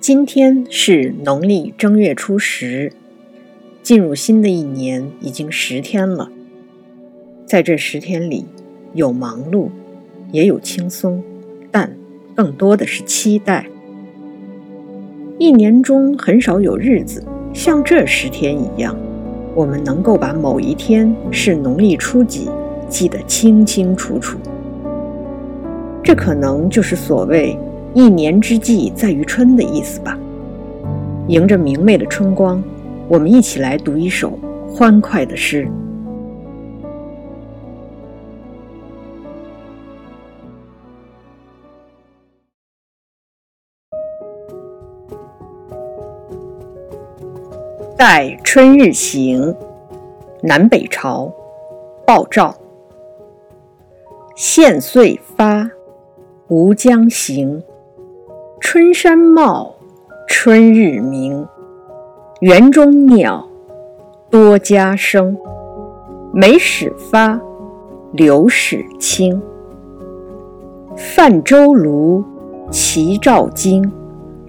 [0.00, 2.90] 今天是农历正月初十，
[3.82, 6.30] 进入新的一年已经十天了。
[7.44, 8.46] 在这十天里，
[8.94, 9.68] 有忙碌，
[10.32, 11.22] 也有轻松，
[11.70, 11.94] 但
[12.34, 13.66] 更多的是期待。
[15.38, 17.22] 一年中很少有日子
[17.52, 18.96] 像这十天一样，
[19.54, 22.48] 我们能够把某一天是农历初几
[22.88, 24.38] 记得清清楚楚。
[26.02, 27.54] 这可能就是所谓。
[27.92, 30.18] 一年之计在于春的意思吧。
[31.28, 32.62] 迎着明媚的春光，
[33.08, 35.66] 我们一起来读一首欢快的诗。
[47.96, 49.42] 《待春日行》
[50.42, 51.32] 南北朝，
[52.06, 52.54] 鲍照。
[54.34, 55.70] 现岁发，
[56.48, 57.62] 吾将行。
[58.60, 59.74] 春山茂，
[60.28, 61.44] 春日明。
[62.40, 63.48] 园中鸟，
[64.28, 65.36] 多佳声。
[66.32, 67.40] 梅始发，
[68.12, 69.40] 柳始青。
[70.94, 72.22] 泛舟庐，
[72.70, 73.90] 齐照经。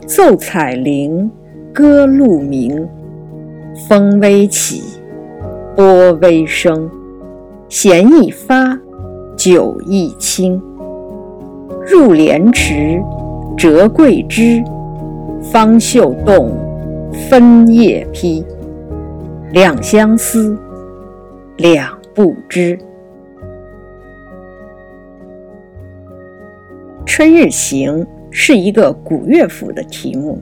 [0.06, 1.32] 奏彩铃，
[1.74, 2.88] 歌鹿鸣。
[3.88, 4.84] 风微起，
[5.74, 6.92] 波微生。
[7.70, 8.78] 闲意发，
[9.38, 10.62] 酒意清。
[11.88, 13.02] 入莲池。
[13.58, 14.64] 折桂枝，
[15.42, 16.52] 芳袖动，
[17.30, 18.44] 分叶披。
[19.52, 20.58] 两相思，
[21.58, 22.78] 两不知。
[27.06, 30.42] 《春日行》是一个古乐府的题目，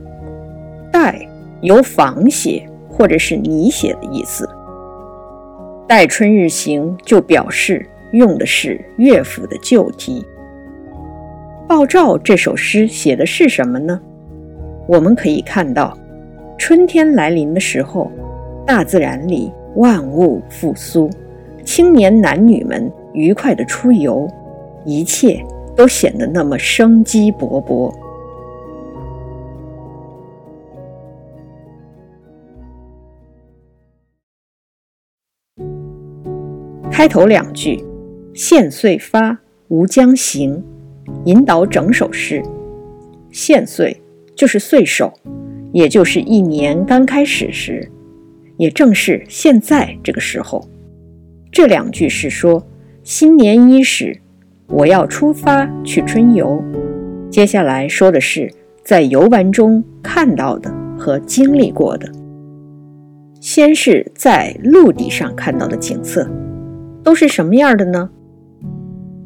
[0.92, 1.20] 代
[1.60, 4.46] 由仿写或者是拟写的意思。
[5.88, 10.24] 《待春日行》就表示用的是乐府的旧题。
[11.70, 14.00] 鲍照这首诗写的是什么呢？
[14.88, 15.96] 我们可以看到，
[16.58, 18.10] 春天来临的时候，
[18.66, 21.08] 大自然里万物复苏，
[21.64, 24.28] 青年男女们愉快的出游，
[24.84, 25.40] 一切
[25.76, 27.94] 都显得那么生机勃勃。
[36.90, 37.80] 开头两句
[38.34, 39.38] ：“现岁发，
[39.68, 40.60] 吾将行。”
[41.24, 42.42] 引导整首诗，
[43.30, 44.00] 现岁
[44.34, 45.12] 就是岁首，
[45.72, 47.90] 也就是一年刚开始时，
[48.56, 50.66] 也正是现在这个时候。
[51.52, 52.64] 这两句是说
[53.02, 54.18] 新年伊始，
[54.68, 56.62] 我要出发去春游。
[57.30, 58.52] 接下来说的是
[58.84, 62.10] 在游玩中看到的和经历过的。
[63.40, 66.28] 先是在陆地上看到的景色，
[67.02, 68.10] 都是什么样的呢？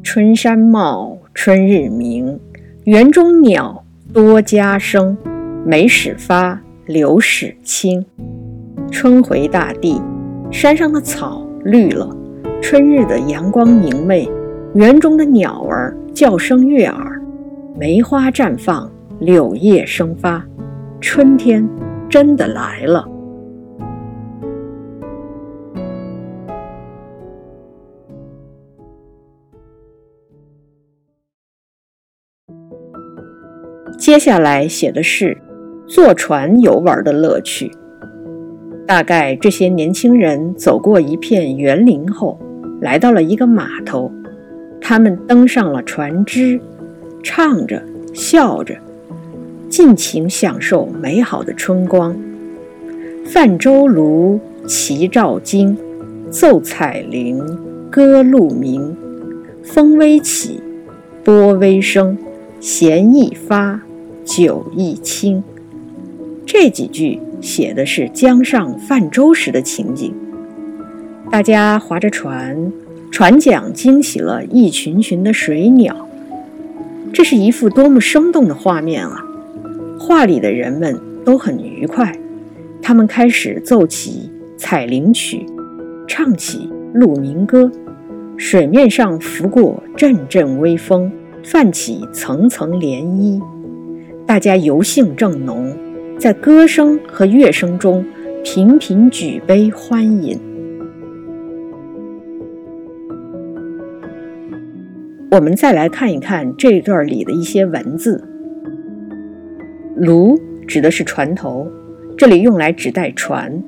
[0.03, 1.17] 春山茂。
[1.37, 2.39] 春日明，
[2.85, 5.15] 园中鸟多佳声。
[5.65, 8.03] 梅始发，柳始青。
[8.89, 10.01] 春回大地，
[10.49, 12.09] 山上的草绿了。
[12.61, 14.27] 春日的阳光明媚，
[14.75, 17.21] 园中的鸟儿叫声悦耳。
[17.77, 20.41] 梅花绽放，柳叶生发，
[21.01, 21.67] 春天
[22.09, 23.05] 真的来了。
[34.05, 35.35] 接下来写的是
[35.87, 37.71] 坐船游玩的乐趣。
[38.85, 42.39] 大概这些年轻人走过一片园林后，
[42.81, 44.11] 来到了一个码头，
[44.79, 46.61] 他们登上了船只，
[47.23, 47.81] 唱着
[48.13, 48.75] 笑着，
[49.69, 52.15] 尽情享受美好的春光。
[53.25, 55.75] 泛舟庐，齐照经，
[56.29, 57.43] 奏彩铃，
[57.89, 58.95] 歌鹿鸣。
[59.63, 60.61] 风微起，
[61.23, 62.15] 波微生，
[62.59, 63.81] 闲意发。
[64.25, 65.43] 酒意清，
[66.47, 70.11] 这几句写的是江上泛舟时的情景。
[71.29, 72.71] 大家划着船，
[73.11, 76.09] 船桨惊起了一群群的水鸟。
[77.13, 79.23] 这是一幅多么生动的画面啊！
[79.99, 82.11] 画里的人们都很愉快，
[82.81, 85.45] 他们开始奏起彩铃曲，
[86.07, 87.71] 唱起鹿鸣歌。
[88.37, 91.11] 水面上拂过阵阵微风，
[91.43, 93.39] 泛起层层涟漪。
[94.27, 95.71] 大家游兴正浓，
[96.17, 98.03] 在歌声和乐声中
[98.43, 100.35] 频频举杯欢饮。
[105.29, 108.27] 我们再来看一看这段里的一些文字。
[109.95, 110.35] 橹
[110.65, 111.67] 指的是船头，
[112.17, 113.61] 这里用来指代船。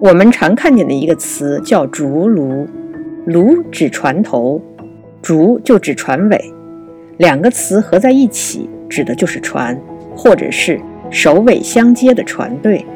[0.00, 2.68] 我们常看见的一个词叫竹橹，
[3.26, 4.62] 橹指船头，
[5.20, 6.40] 竹就指船尾，
[7.18, 8.70] 两个词合在一起。
[8.94, 9.76] 指的就是船，
[10.14, 10.80] 或者是
[11.10, 12.86] 首尾相接的船队。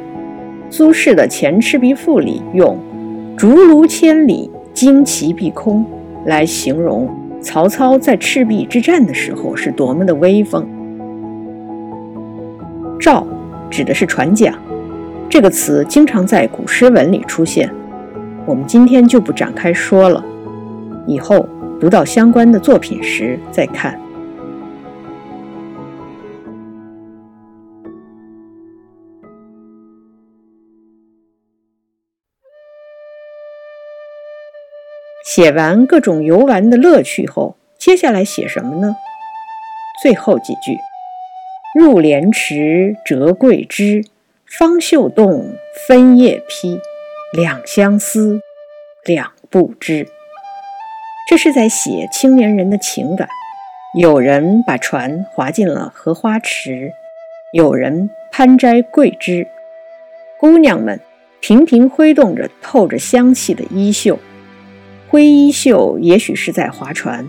[0.70, 2.78] 苏轼的《前赤壁赋》里用
[3.36, 5.84] “竹庐千里，旌旗蔽空”
[6.26, 7.10] 来形容
[7.40, 10.64] 曹操在赤壁之战的时候是多么的威风。
[13.00, 13.24] 棹
[13.68, 14.54] 指的是船桨，
[15.28, 17.68] 这个词经常在古诗文里出现，
[18.46, 20.24] 我们今天就不展开说了，
[21.08, 21.48] 以后
[21.80, 23.98] 读到相关的作品时再看。
[35.38, 38.96] 写完各种游玩的乐趣后，接下来写什么呢？
[40.02, 40.76] 最后几句
[41.78, 44.04] ：“入莲池折桂枝，
[44.58, 45.54] 芳袖动，
[45.86, 46.80] 分叶披，
[47.32, 48.40] 两相思，
[49.04, 50.08] 两不知。”
[51.30, 53.28] 这是在写青年人的情感。
[53.96, 56.90] 有人把船划进了荷花池，
[57.52, 59.46] 有人攀摘桂枝，
[60.40, 60.98] 姑娘们
[61.38, 64.18] 频频挥动着透着香气的衣袖。
[65.10, 67.26] 挥衣袖，也许是在划船，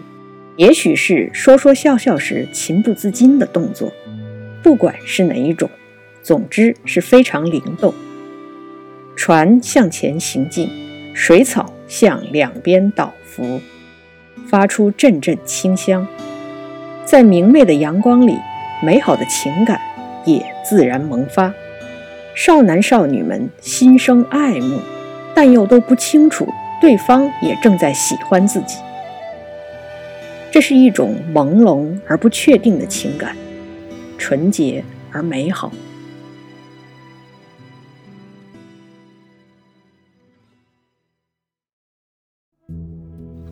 [0.57, 3.89] 也许是说说笑笑时情不自禁的动作。
[4.61, 5.69] 不管是哪一种，
[6.21, 7.93] 总之是非常灵动。
[9.15, 10.69] 船向前行进，
[11.13, 13.61] 水草向两边倒伏，
[14.45, 16.05] 发出阵阵清香。
[17.05, 18.35] 在明媚的阳光里，
[18.83, 19.79] 美好的情感
[20.25, 21.53] 也自然萌发。
[22.35, 24.79] 少男少女们心生爱慕，
[25.33, 26.45] 但又都不清楚。
[26.81, 28.77] 对方也正在喜欢自己，
[30.49, 33.35] 这是一种朦胧而不确定的情感，
[34.17, 35.71] 纯洁而美好。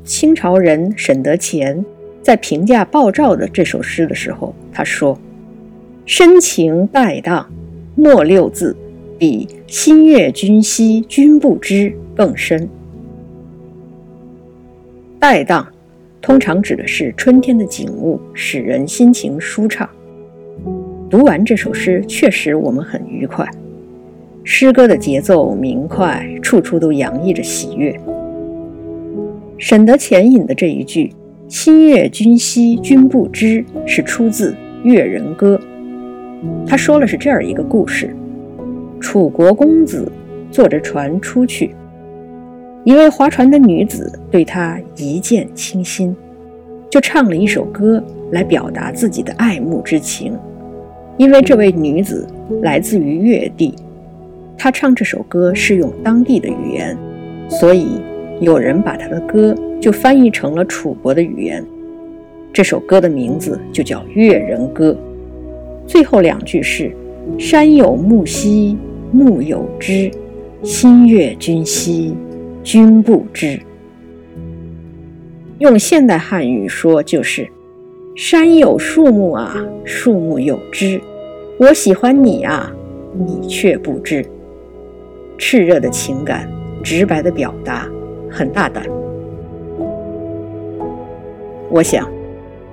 [0.06, 1.85] 清朝人沈德潜
[2.21, 5.19] 在评价鲍照的这首诗的时候，他说
[6.07, 7.51] ：“深情带荡，
[7.95, 8.75] 墨六字，
[9.19, 12.68] 比新月君兮君不知更深。”
[15.19, 15.67] 带荡，
[16.21, 19.89] 通常指的是春天的景物，使人心情舒畅。
[21.09, 23.49] 读完这首诗，确实我们很愉快。
[24.43, 27.99] 诗歌的节奏明快，处处都洋溢着喜悦。
[29.57, 31.11] 沈德潜引的这一句
[31.49, 34.51] “新月君兮君不知”是出自
[34.83, 35.59] 《越人歌》。
[36.67, 38.15] 他说了是这样一个故事：
[38.99, 40.11] 楚国公子
[40.51, 41.71] 坐着船出去。
[42.87, 46.15] 一位划船的女子对他一见倾心，
[46.89, 48.01] 就唱了一首歌
[48.31, 50.33] 来表达自己的爱慕之情。
[51.17, 52.25] 因为这位女子
[52.61, 53.75] 来自于越地，
[54.57, 56.97] 她唱这首歌是用当地的语言，
[57.49, 57.99] 所以
[58.39, 61.61] 有人把她的歌就翻译成了楚国的语言。
[62.53, 64.91] 这首歌的名字就叫《越人歌》。
[65.85, 66.89] 最后两句是
[67.37, 68.77] ：“山有木兮
[69.11, 70.09] 木有枝，
[70.63, 72.15] 心悦君兮。”
[72.67, 73.57] 君不知，
[75.59, 77.47] 用现代汉语说就是：
[78.13, 80.99] 山有树木啊，树木有枝，
[81.61, 82.69] 我喜欢你啊，
[83.18, 84.21] 你却不知。
[85.37, 86.45] 炽热的情感，
[86.83, 87.87] 直白的表达，
[88.30, 88.83] 很大胆。
[91.69, 92.06] 我想，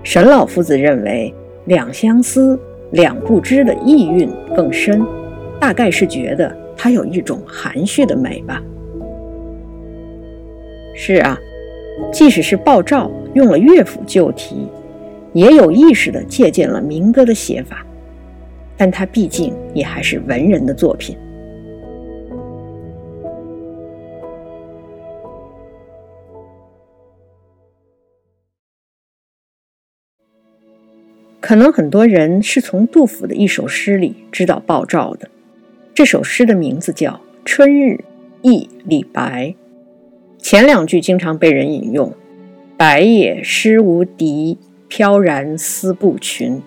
[0.02, 1.32] 沈老夫子认为
[1.66, 2.58] “两相思，
[2.90, 5.06] 两不知”的意蕴更深，
[5.60, 8.60] 大概是觉得它有一种含蓄的美吧。
[10.94, 11.38] 是啊，
[12.12, 14.68] 即使是鲍照用了乐府旧题，
[15.32, 17.84] 也有意识地借鉴了民歌的写法，
[18.76, 21.16] 但他毕竟也还是文人的作品。
[31.40, 35.28] 可能很多人是从杜甫的一首诗里知道鲍照的，
[35.92, 37.10] 这首诗的名字叫
[37.44, 37.92] 《春日》，
[38.40, 39.54] 忆李白。
[40.44, 42.12] 前两句经常被人引用
[42.76, 44.58] ：“白也诗无敌，
[44.88, 46.60] 飘然思不群。”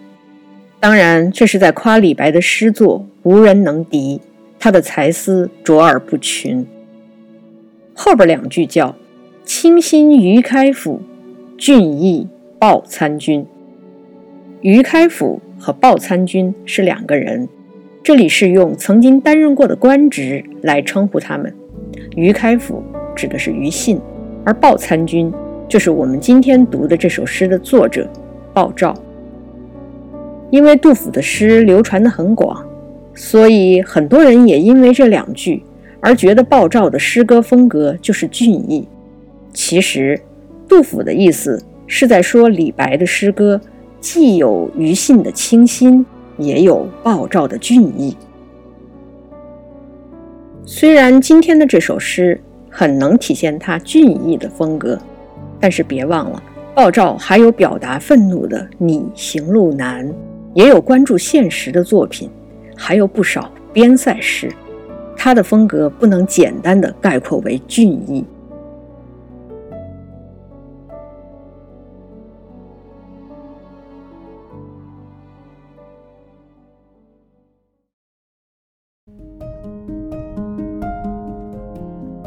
[0.81, 4.19] 当然，这是在夸李白的诗作无人能敌，
[4.57, 6.65] 他的才思卓尔不群。
[7.93, 8.95] 后边两句叫
[9.45, 10.99] “清新于开府，
[11.55, 13.45] 俊逸鲍参军”。
[14.61, 17.47] 于开府和鲍参军是两个人，
[18.01, 21.55] 这里是用曾经担任过的官职来称呼他们。
[22.15, 22.81] 于开府。
[23.17, 23.99] 指的是于信，
[24.45, 25.33] 而鲍参军
[25.67, 28.07] 就是我们今天读的这首诗的作者
[28.53, 28.93] 鲍照。
[30.51, 32.63] 因为杜甫的诗流传的很广，
[33.13, 35.63] 所以很多人也因为这两句
[35.99, 38.87] 而觉得鲍照的诗歌风格就是俊逸。
[39.51, 40.17] 其实，
[40.69, 43.59] 杜甫的意思是在说李白的诗歌
[43.99, 46.05] 既有于信的清新，
[46.37, 48.15] 也有鲍照的俊逸。
[50.65, 52.39] 虽然今天的这首诗
[52.79, 54.99] 很能体现他俊逸的风格，
[55.59, 56.43] 但是别忘了，
[56.75, 60.07] 鲍照还有表达愤怒的《你行路难》，
[60.53, 62.29] 也有关注现实的作品，
[62.75, 64.47] 还有不少边塞诗。
[65.15, 68.23] 他的风格不能简单的概括为俊逸。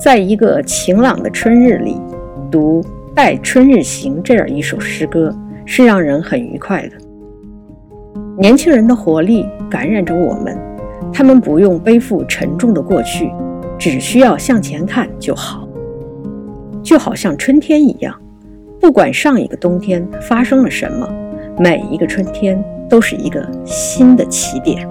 [0.00, 2.00] 在一个晴朗的春日里，
[2.50, 2.80] 读
[3.14, 5.30] 《待春日行》这样一首诗歌，
[5.66, 6.92] 是让人很愉快的。
[8.38, 10.56] 年轻人的活力感染着我们，
[11.12, 13.30] 他们不用背负沉重的过去，
[13.78, 15.68] 只需要向前看就好。
[16.82, 18.18] 就好像春天一样，
[18.80, 21.06] 不管上一个冬天发生了什么，
[21.58, 24.88] 每一个春天都是一个新的起点。